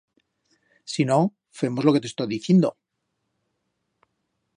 [0.93, 1.17] Si no,
[1.59, 2.75] femos lo que te estó dicindo.